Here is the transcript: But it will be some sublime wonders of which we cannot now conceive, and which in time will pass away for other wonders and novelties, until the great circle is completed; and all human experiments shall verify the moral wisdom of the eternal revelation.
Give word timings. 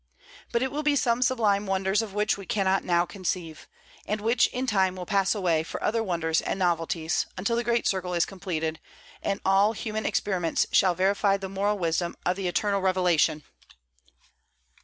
But 0.51 0.63
it 0.63 0.71
will 0.71 0.81
be 0.81 0.95
some 0.95 1.21
sublime 1.21 1.67
wonders 1.67 2.01
of 2.01 2.15
which 2.15 2.35
we 2.35 2.47
cannot 2.47 2.83
now 2.83 3.05
conceive, 3.05 3.67
and 4.07 4.19
which 4.19 4.47
in 4.47 4.65
time 4.65 4.95
will 4.95 5.05
pass 5.05 5.35
away 5.35 5.61
for 5.61 5.79
other 5.83 6.01
wonders 6.01 6.41
and 6.41 6.57
novelties, 6.57 7.27
until 7.37 7.55
the 7.55 7.63
great 7.63 7.85
circle 7.87 8.15
is 8.15 8.25
completed; 8.25 8.79
and 9.21 9.39
all 9.45 9.73
human 9.73 10.07
experiments 10.07 10.65
shall 10.71 10.95
verify 10.95 11.37
the 11.37 11.49
moral 11.49 11.77
wisdom 11.77 12.15
of 12.25 12.35
the 12.35 12.47
eternal 12.47 12.81
revelation. 12.81 13.43